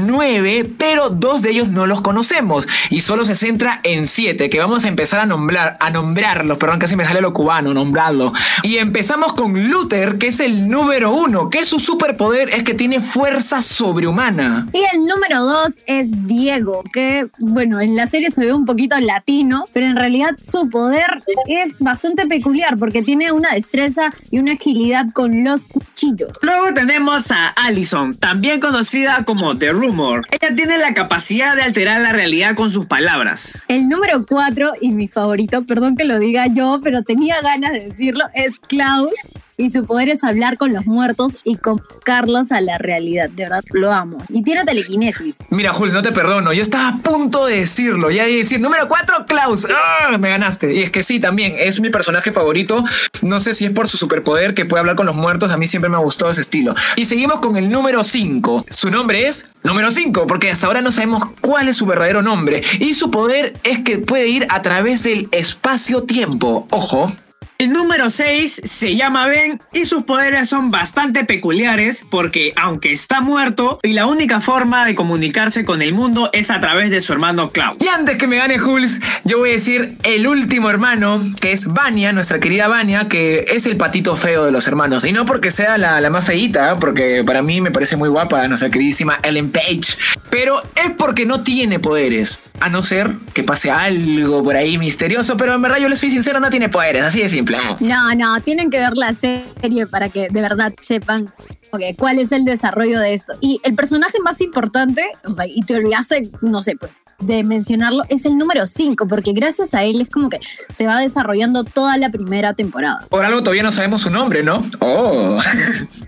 nueve, 0.07 0.69
pero 0.77 1.09
dos 1.09 1.41
de 1.41 1.51
ellos 1.51 1.69
no 1.69 1.85
los 1.85 2.01
conocemos. 2.01 2.67
Y 2.89 3.01
solo 3.01 3.25
se 3.25 3.35
centra 3.35 3.79
en 3.83 4.05
siete, 4.05 4.49
que 4.49 4.59
vamos 4.59 4.85
a 4.85 4.87
empezar 4.87 5.19
a 5.19 5.25
nombrar, 5.25 5.77
a 5.79 5.89
nombrarlos, 5.89 6.57
perdón, 6.57 6.79
casi 6.79 6.95
me 6.95 7.05
sale 7.05 7.21
lo 7.21 7.33
cubano, 7.33 7.73
nombrarlo. 7.73 8.31
Y 8.63 8.77
empezamos 8.77 9.33
con 9.33 9.69
Luther, 9.69 10.17
que 10.17 10.27
es 10.27 10.39
el 10.39 10.67
número 10.67 11.11
uno, 11.11 11.49
que 11.49 11.65
su 11.65 11.79
superpoder 11.95 12.49
es 12.49 12.63
que 12.63 12.73
tiene 12.73 12.99
fuerza 12.99 13.61
sobrehumana. 13.61 14.67
Y 14.73 14.79
el 14.95 15.05
número 15.07 15.43
dos 15.43 15.75
es 15.85 16.27
Diego, 16.27 16.83
que 16.91 17.27
bueno, 17.39 17.79
en 17.79 17.95
la 17.95 18.05
serie 18.05 18.29
se 18.31 18.41
ve 18.41 18.53
un 18.53 18.65
poquito 18.65 18.99
latino, 18.99 19.65
pero 19.71 19.85
en 19.85 19.95
realidad 19.95 20.31
su 20.41 20.69
poder 20.69 21.05
es 21.47 21.79
bastante 21.79 22.27
peculiar 22.27 22.77
porque 22.77 23.01
tiene 23.01 23.31
una 23.31 23.51
destreza 23.51 24.11
y 24.29 24.39
una 24.39 24.53
agilidad 24.53 25.05
con 25.13 25.45
los 25.45 25.65
cuchillos. 25.65 26.31
Luego 26.41 26.73
tenemos 26.73 27.31
a 27.31 27.47
Allison, 27.65 28.17
también 28.17 28.59
conocida 28.59 29.23
como 29.25 29.57
The 29.57 29.71
Rumor. 29.71 30.27
Ella 30.31 30.53
tiene 30.53 30.77
la 30.77 30.93
capacidad 30.93 31.55
de 31.55 31.61
alterar 31.61 32.01
la 32.01 32.11
realidad 32.11 32.55
con 32.55 32.69
sus 32.69 32.87
palabras. 32.87 33.59
El 33.69 33.87
número 33.87 34.25
cuatro 34.25 34.73
y 34.81 34.89
mi 34.89 35.07
favorito, 35.07 35.63
perdón 35.63 35.95
que 35.95 36.03
lo 36.03 36.19
diga 36.19 36.47
yo, 36.47 36.81
pero 36.83 37.03
tenía 37.03 37.39
ganas 37.41 37.71
de 37.71 37.85
decirlo, 37.85 38.25
es 38.33 38.59
Klaus. 38.59 39.11
Y 39.57 39.69
su 39.69 39.85
poder 39.85 40.09
es 40.09 40.23
hablar 40.25 40.57
con 40.57 40.73
los 40.73 40.85
muertos 40.85 41.37
y 41.45 41.55
convocarlos 41.55 42.51
a 42.51 42.59
la 42.59 42.77
realidad. 42.77 43.29
De 43.29 43.43
verdad, 43.43 43.63
lo 43.71 43.91
amo. 43.91 44.21
Y 44.27 44.43
tiene 44.43 44.65
telequinesis. 44.65 45.37
Mira, 45.49 45.71
Jules, 45.73 45.93
no 45.93 46.01
te 46.01 46.11
perdono. 46.11 46.51
Yo 46.51 46.61
estaba 46.61 46.89
a 46.89 46.97
punto 46.97 47.45
de 47.45 47.59
decirlo. 47.59 48.11
Ya 48.11 48.25
de 48.25 48.35
decir, 48.35 48.59
número 48.59 48.89
4, 48.89 49.25
Klaus. 49.27 49.65
¡Ah! 49.69 50.17
Me 50.17 50.29
ganaste. 50.29 50.75
Y 50.75 50.83
es 50.83 50.89
que 50.89 51.03
sí, 51.03 51.21
también 51.21 51.55
es 51.57 51.79
mi 51.79 51.89
personaje 51.89 52.33
favorito. 52.33 52.83
No 53.21 53.39
sé 53.39 53.53
si 53.53 53.63
es 53.63 53.71
por 53.71 53.87
su 53.87 53.97
superpoder 53.97 54.53
que 54.53 54.65
puede 54.65 54.81
hablar 54.81 54.97
con 54.97 55.05
los 55.05 55.15
muertos. 55.15 55.51
A 55.51 55.57
mí 55.57 55.67
siempre 55.67 55.89
me 55.89 55.95
ha 55.95 55.99
gustado 56.01 56.31
ese 56.31 56.41
estilo. 56.41 56.73
Y 56.97 57.05
seguimos 57.05 57.39
con 57.39 57.55
el 57.55 57.69
número 57.69 58.03
5. 58.03 58.65
Su 58.69 58.89
nombre 58.89 59.25
es 59.25 59.47
número 59.63 59.89
5, 59.89 60.27
porque 60.27 60.51
hasta 60.51 60.67
ahora 60.67 60.81
no 60.81 60.91
sabemos 60.91 61.23
cuál 61.39 61.69
es 61.69 61.77
su 61.77 61.85
verdadero 61.85 62.21
nombre. 62.21 62.61
Y 62.79 62.93
su 62.93 63.09
poder 63.09 63.53
es 63.63 63.79
que 63.79 63.99
puede 63.99 64.27
ir 64.27 64.47
a 64.49 64.61
través 64.61 65.03
del 65.03 65.29
espacio-tiempo. 65.31 66.67
Ojo. 66.71 67.09
El 67.57 67.71
número 67.71 68.09
6 68.09 68.63
se 68.65 68.97
llama 68.97 69.27
Ben 69.27 69.61
y 69.71 69.85
sus 69.85 70.03
poderes 70.03 70.49
son 70.49 70.71
bastante 70.71 71.23
peculiares 71.23 72.05
porque 72.11 72.51
aunque 72.57 72.91
está 72.91 73.21
muerto 73.21 73.79
y 73.81 73.93
la 73.93 74.07
única 74.07 74.41
forma 74.41 74.85
de 74.85 74.93
comunicarse 74.93 75.63
con 75.63 75.81
el 75.81 75.93
mundo 75.93 76.29
es 76.33 76.51
a 76.51 76.59
través 76.59 76.89
de 76.89 76.99
su 76.99 77.13
hermano 77.13 77.51
Klaus. 77.51 77.77
Y 77.79 77.87
antes 77.87 78.17
que 78.17 78.27
me 78.27 78.35
gane 78.35 78.59
Jules, 78.59 78.99
yo 79.23 79.37
voy 79.37 79.51
a 79.51 79.53
decir 79.53 79.97
el 80.03 80.27
último 80.27 80.69
hermano, 80.69 81.21
que 81.39 81.53
es 81.53 81.67
Vania, 81.67 82.11
nuestra 82.11 82.41
querida 82.41 82.67
Vania, 82.67 83.07
que 83.07 83.45
es 83.47 83.65
el 83.65 83.77
patito 83.77 84.17
feo 84.17 84.43
de 84.43 84.51
los 84.51 84.67
hermanos. 84.67 85.05
Y 85.05 85.13
no 85.13 85.25
porque 85.25 85.49
sea 85.49 85.77
la, 85.77 86.01
la 86.01 86.09
más 86.09 86.25
feíta, 86.25 86.77
porque 86.77 87.23
para 87.25 87.41
mí 87.41 87.61
me 87.61 87.71
parece 87.71 87.95
muy 87.95 88.09
guapa 88.09 88.45
nuestra 88.49 88.69
queridísima 88.69 89.17
Ellen 89.23 89.49
Page, 89.49 89.95
pero 90.29 90.61
es 90.75 90.91
porque 90.97 91.25
no 91.25 91.41
tiene 91.41 91.79
poderes. 91.79 92.41
A 92.61 92.69
no 92.69 92.81
ser 92.81 93.09
que 93.33 93.43
pase 93.43 93.69
algo 93.69 94.43
por 94.43 94.55
ahí 94.55 94.77
misterioso, 94.77 95.37
pero 95.37 95.53
en 95.53 95.61
verdad 95.61 95.77
yo 95.77 95.89
le 95.89 95.95
soy 95.95 96.09
sincero, 96.09 96.39
no 96.39 96.49
tiene 96.49 96.69
poderes, 96.69 97.03
así 97.03 97.21
de 97.21 97.29
simple. 97.29 97.57
No, 97.79 98.15
no, 98.15 98.39
tienen 98.41 98.69
que 98.69 98.79
ver 98.79 98.97
la 98.97 99.13
serie 99.13 99.87
para 99.87 100.09
que 100.09 100.29
de 100.29 100.41
verdad 100.41 100.73
sepan 100.79 101.31
ok, 101.75 101.81
cuál 101.97 102.19
es 102.19 102.31
el 102.31 102.45
desarrollo 102.45 102.99
de 102.99 103.13
esto. 103.13 103.33
Y 103.41 103.59
el 103.63 103.75
personaje 103.75 104.19
más 104.23 104.41
importante, 104.41 105.03
o 105.25 105.33
sea, 105.33 105.45
y 105.47 105.61
te 105.61 105.75
olvidaste, 105.75 106.31
no 106.41 106.61
sé, 106.61 106.75
pues, 106.75 106.93
de 107.19 107.43
mencionarlo, 107.43 108.03
es 108.09 108.25
el 108.25 108.37
número 108.37 108.65
5, 108.65 109.07
porque 109.07 109.31
gracias 109.33 109.73
a 109.73 109.83
él 109.83 110.01
es 110.01 110.09
como 110.09 110.29
que 110.29 110.39
se 110.69 110.85
va 110.87 110.99
desarrollando 110.99 111.63
toda 111.63 111.97
la 111.97 112.09
primera 112.09 112.53
temporada. 112.53 113.05
Por 113.09 113.23
algo 113.25 113.41
todavía 113.41 113.63
no 113.63 113.71
sabemos 113.71 114.01
su 114.01 114.09
nombre, 114.09 114.43
¿no? 114.43 114.61
Oh. 114.79 115.39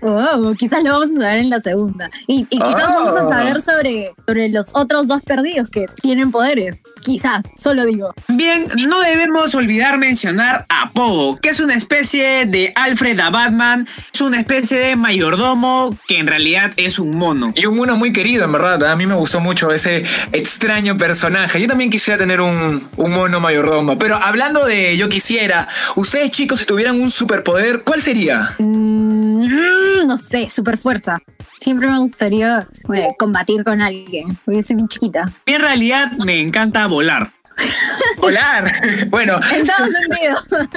Oh, 0.02 0.52
quizás 0.58 0.82
lo 0.82 0.90
vamos 0.92 1.10
a 1.10 1.20
saber 1.20 1.38
en 1.38 1.50
la 1.50 1.58
segunda. 1.60 2.10
Y, 2.26 2.40
y 2.50 2.58
quizás 2.58 2.84
Oh. 2.88 3.04
vamos 3.04 3.16
a 3.16 3.28
saber 3.28 3.60
sobre, 3.60 4.12
sobre 4.26 4.48
los 4.50 4.68
otros 4.72 5.06
dos 5.08 5.22
perdidos 5.22 5.68
que 5.68 5.86
tienen 6.00 6.30
poderes. 6.30 6.82
Quizás, 7.02 7.46
solo 7.58 7.84
digo. 7.84 8.14
Bien, 8.28 8.66
no 8.88 9.00
debemos 9.00 9.54
olvidar 9.54 9.98
mencionar 9.98 10.66
a 10.68 10.90
Pogo, 10.90 11.36
que 11.36 11.48
es 11.50 11.60
una 11.60 11.74
especie 11.74 12.46
de 12.46 12.72
Alfred 12.76 13.18
a 13.20 13.30
Batman, 13.30 13.86
es 14.12 14.20
una 14.20 14.38
especie 14.40 14.78
de 14.78 14.96
mayordomo 14.96 15.96
que 16.06 16.18
en 16.18 16.26
realidad 16.26 16.72
es 16.76 16.98
un 16.98 17.16
mono. 17.16 17.52
Y 17.54 17.66
un 17.66 17.76
mono 17.76 17.96
muy 17.96 18.12
querido, 18.12 18.44
en 18.44 18.52
verdad. 18.52 18.82
A 18.84 18.96
mí 18.96 19.06
me 19.06 19.14
gustó 19.14 19.40
mucho 19.40 19.70
ese 19.72 20.04
extraño 20.32 20.96
personaje. 20.98 21.60
Yo 21.60 21.66
también 21.66 21.90
quisiera 21.90 22.18
tener 22.18 22.40
un, 22.40 22.80
un 22.96 23.12
mono 23.12 23.40
mayordomo. 23.40 23.98
Pero 23.98 24.16
hablando 24.16 24.64
de 24.66 24.96
yo 24.96 25.08
quisiera, 25.08 25.66
ustedes 25.96 26.30
chicos, 26.30 26.60
si 26.60 26.66
tuvieran 26.66 27.00
un 27.00 27.10
superpoder, 27.10 27.82
¿cuál 27.82 28.02
sería? 28.02 28.54
Mm, 28.58 30.06
no 30.06 30.16
sé, 30.16 30.48
super 30.48 30.78
fuerza. 30.78 31.18
Siempre 31.56 31.88
me 31.88 31.98
gustaría 31.98 32.68
eh, 32.94 33.08
combatir 33.18 33.64
con 33.64 33.80
alguien, 33.80 34.38
porque 34.44 34.58
yo 34.58 34.62
soy 34.62 34.76
bien 34.76 34.88
chiquita. 34.88 35.30
En 35.46 35.60
realidad 35.60 36.12
me 36.24 36.40
encanta 36.40 36.86
volar. 36.86 37.32
Volar. 38.18 38.72
Bueno, 39.08 39.40
En 39.52 39.66
todo 39.66 39.86
sentido. 39.86 40.36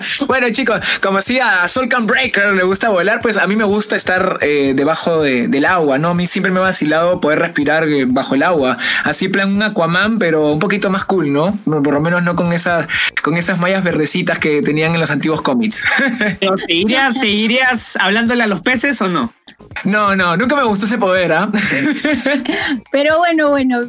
bueno 0.26 0.46
chicos, 0.50 0.80
como 1.02 1.20
si 1.20 1.38
a 1.38 1.66
Solcan 1.68 2.06
Breaker 2.06 2.54
le 2.54 2.62
gusta 2.62 2.88
volar, 2.88 3.20
pues 3.20 3.36
a 3.38 3.46
mí 3.46 3.56
me 3.56 3.64
gusta 3.64 3.96
estar 3.96 4.38
eh, 4.40 4.72
debajo 4.76 5.22
de- 5.22 5.48
del 5.48 5.64
agua, 5.66 5.98
¿no? 5.98 6.08
A 6.10 6.14
mí 6.14 6.26
siempre 6.26 6.50
me 6.52 6.60
ha 6.60 6.62
vacilado 6.62 7.20
poder 7.20 7.38
respirar 7.40 7.88
eh, 7.88 8.04
bajo 8.06 8.34
el 8.34 8.42
agua. 8.42 8.76
Así 9.04 9.28
plan 9.28 9.52
un 9.54 9.62
Aquaman, 9.62 10.18
pero 10.18 10.52
un 10.52 10.58
poquito 10.58 10.90
más 10.90 11.04
cool, 11.04 11.32
¿no? 11.32 11.56
Por 11.64 11.94
lo 11.94 12.00
menos 12.00 12.22
no 12.22 12.34
con 12.36 12.52
esas, 12.52 12.86
con 13.22 13.36
esas 13.36 13.58
mallas 13.60 13.84
verdecitas 13.84 14.38
que 14.38 14.62
tenían 14.62 14.94
en 14.94 15.00
los 15.00 15.10
antiguos 15.10 15.42
cómics. 15.42 15.84
Pero, 16.40 16.56
¿Seguirías, 16.58 17.18
¿Seguirías 17.18 17.96
hablándole 17.96 18.42
a 18.42 18.46
los 18.46 18.60
peces 18.62 19.00
o 19.02 19.08
no? 19.08 19.32
no, 19.84 20.14
no, 20.16 20.36
nunca 20.36 20.56
me 20.56 20.64
gustó 20.64 20.86
ese 20.86 20.98
poder, 20.98 21.32
¿ah? 21.32 21.50
Pero 22.90 23.18
bueno, 23.18 23.50
bueno, 23.50 23.80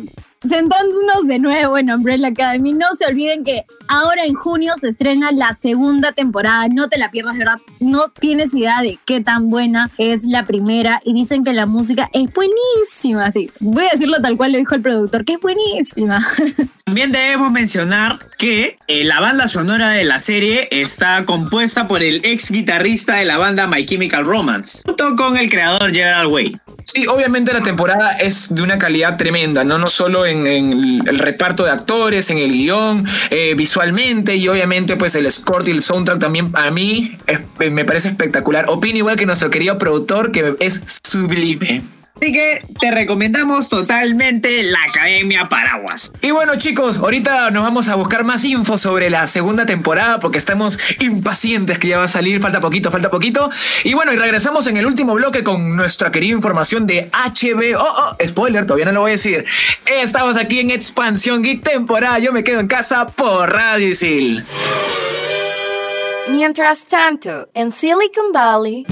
centrándonos 0.48 1.28
de 1.28 1.40
nuevo 1.40 1.78
en 1.78 1.92
Umbrella 1.92 2.30
Academy, 2.30 2.74
no 2.74 2.88
se 2.98 3.06
olviden 3.06 3.44
que 3.44 3.64
ahora 3.88 4.24
en 4.26 4.34
junio 4.34 4.74
se 4.80 4.90
estrena 4.90 5.32
la 5.32 5.54
segunda 5.54 6.12
temporada. 6.12 6.68
No 6.68 6.88
te 6.90 6.98
la 6.98 7.12
pierdas, 7.12 7.34
de 7.34 7.40
verdad. 7.40 7.60
No 7.80 8.10
tienes 8.10 8.54
idea 8.54 8.82
de 8.82 9.00
qué 9.06 9.22
tan 9.22 9.50
buena 9.50 9.90
es 9.98 10.24
la 10.26 10.46
primera. 10.46 11.02
Y 11.04 11.14
dicen 11.14 11.44
que 11.44 11.54
la 11.54 11.66
música 11.66 12.10
es 12.14 12.32
buenísima. 12.34 13.32
Sí, 13.32 13.50
voy 13.60 13.86
a 13.86 13.92
decirlo 13.92 14.22
tal 14.22 14.38
cual 14.38 14.52
lo 14.52 14.58
dijo 14.58 14.76
el 14.76 14.82
productor, 14.82 15.26
que 15.26 15.34
es 15.34 15.42
buenísima. 15.42 16.20
También 16.86 17.12
debemos 17.12 17.52
mencionar 17.52 18.20
que 18.38 18.78
eh, 18.88 19.04
la 19.06 19.20
banda 19.20 19.48
sonora 19.48 19.90
de 19.90 20.04
la 20.04 20.20
serie 20.20 20.68
está 20.72 21.26
compuesta 21.26 21.88
por 21.88 22.04
el 22.04 22.22
ex 22.24 22.52
guitarrista 22.52 23.16
de 23.16 23.26
la 23.26 23.38
banda 23.38 23.68
My 23.68 23.86
Chemical 23.86 24.26
Romance, 24.26 24.84
junto 24.86 25.16
con 25.16 25.38
el 25.38 25.50
creador 25.50 25.92
Gerard 25.92 26.28
Way. 26.28 26.56
Sí, 26.86 27.08
obviamente 27.08 27.52
la 27.52 27.64
temporada 27.64 28.12
es 28.12 28.54
de 28.54 28.62
una 28.62 28.78
calidad 28.78 29.18
tremenda, 29.18 29.64
no, 29.64 29.80
no 29.80 29.90
solo 29.90 30.26
en, 30.26 30.46
el 30.46 31.18
reparto 31.18 31.64
de 31.64 31.72
actores, 31.72 32.30
en 32.30 32.38
el 32.38 32.52
guion, 32.52 33.04
eh, 33.32 33.56
visualmente 33.56 34.36
y 34.36 34.48
obviamente 34.48 34.96
pues 34.96 35.16
el 35.16 35.30
score 35.32 35.68
y 35.68 35.72
el 35.72 35.82
soundtrack 35.82 36.20
también 36.20 36.52
a 36.54 36.70
mí 36.70 37.18
me 37.72 37.86
parece 37.86 38.10
espectacular. 38.10 38.66
Opino 38.70 39.00
igual 39.00 39.16
que 39.16 39.26
nuestro 39.26 39.50
querido 39.50 39.80
productor 39.80 40.32
que 40.32 40.56
es 40.60 41.00
sublime. 41.04 41.82
Así 42.18 42.32
que 42.32 42.60
te 42.80 42.92
recomendamos 42.92 43.68
totalmente 43.68 44.64
la 44.64 44.80
Academia 44.88 45.50
Paraguas. 45.50 46.12
Y 46.22 46.32
bueno 46.32 46.56
chicos, 46.56 46.98
ahorita 46.98 47.52
nos 47.52 47.64
vamos 47.64 47.90
a 47.90 47.96
buscar 47.96 48.24
más 48.24 48.46
info 48.46 48.78
sobre 48.78 49.10
la 49.10 49.28
segunda 49.28 49.66
temporada 49.66 50.20
porque 50.20 50.38
estamos 50.38 50.80
impacientes 51.00 51.78
que 51.78 51.90
ya 51.90 51.98
va 51.98 52.06
a 52.06 52.08
salir, 52.08 52.42
falta 52.42 52.62
poquito, 52.62 52.90
falta 52.90 53.12
poquito. 53.12 53.50
Y 53.84 53.94
bueno, 53.94 54.14
y 54.14 54.16
regresamos 54.16 54.66
en 54.68 54.78
el 54.78 54.86
último 54.86 55.14
bloque 55.14 55.44
con 55.44 55.76
nuestra 55.76 56.10
querida 56.10 56.36
información 56.36 56.88
de 56.88 57.10
HBO. 57.12 57.80
Oh, 57.80 58.16
oh, 58.20 58.28
spoiler, 58.28 58.66
todavía 58.66 58.86
no 58.86 58.94
lo 58.94 59.02
voy 59.02 59.12
a 59.12 59.14
decir. 59.14 59.46
Estamos 59.86 60.38
aquí 60.38 60.62
en 60.62 60.72
Expansión 60.72 61.44
Geek 61.44 61.64
temporada, 61.64 62.20
yo 62.20 62.32
me 62.32 62.46
quedo 62.46 62.62
en 62.62 62.68
casa 62.68 63.08
por 63.08 63.52
Radio 63.52 63.90
Isil. 63.90 64.46
Mientras 66.30 66.86
tanto, 66.86 67.50
en 67.54 67.72
Silicon 67.72 68.32
Valley, 68.34 68.86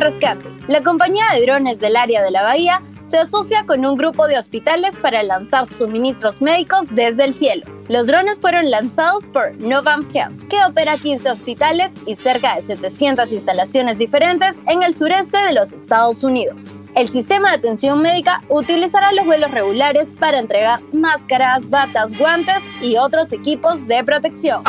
al 0.00 0.10
rescate. 0.12 0.48
La 0.68 0.82
compañía 0.82 1.24
de 1.34 1.42
drones 1.42 1.80
del 1.80 1.96
área 1.96 2.22
de 2.22 2.30
la 2.30 2.42
bahía 2.42 2.82
se 3.06 3.18
asocia 3.18 3.66
con 3.66 3.84
un 3.84 3.96
grupo 3.96 4.28
de 4.28 4.38
hospitales 4.38 4.96
para 4.96 5.24
lanzar 5.24 5.66
suministros 5.66 6.40
médicos 6.40 6.94
desde 6.94 7.24
el 7.24 7.34
cielo. 7.34 7.64
Los 7.88 8.06
drones 8.06 8.38
fueron 8.38 8.70
lanzados 8.70 9.26
por 9.26 9.52
Novam 9.56 10.06
Health, 10.14 10.48
que 10.48 10.64
opera 10.64 10.96
15 10.96 11.32
hospitales 11.32 11.92
y 12.06 12.14
cerca 12.14 12.54
de 12.54 12.62
700 12.62 13.32
instalaciones 13.32 13.98
diferentes 13.98 14.60
en 14.68 14.84
el 14.84 14.94
sureste 14.94 15.38
de 15.38 15.54
los 15.54 15.72
Estados 15.72 16.22
Unidos. 16.22 16.72
El 16.94 17.08
sistema 17.08 17.50
de 17.50 17.56
atención 17.56 18.00
médica 18.00 18.44
utilizará 18.48 19.12
los 19.12 19.26
vuelos 19.26 19.50
regulares 19.50 20.14
para 20.16 20.38
entregar 20.38 20.80
máscaras, 20.92 21.68
batas, 21.68 22.16
guantes 22.16 22.62
y 22.80 22.96
otros 22.96 23.32
equipos 23.32 23.88
de 23.88 24.04
protección. 24.04 24.62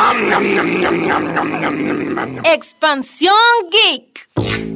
Expansión 2.44 3.34
Geek. 3.70 4.71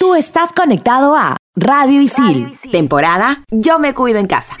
Tú 0.00 0.16
estás 0.16 0.52
conectado 0.52 1.14
a 1.14 1.36
Radio 1.54 2.00
Isil, 2.02 2.58
temporada 2.72 3.44
Yo 3.52 3.78
me 3.78 3.94
cuido 3.94 4.18
en 4.18 4.26
casa. 4.26 4.56